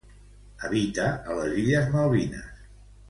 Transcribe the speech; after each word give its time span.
Habita 0.61 1.05
a 1.33 1.37
les 1.41 1.53
illes 1.65 1.93
Malvines. 1.93 2.69